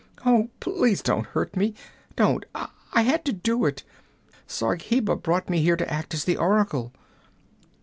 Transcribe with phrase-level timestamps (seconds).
[0.25, 1.75] 'Oh, please don't hurt me!
[2.15, 2.43] Don't!
[2.55, 3.83] I had to do it!
[4.49, 6.91] Zargheba brought me here to act as the oracle!'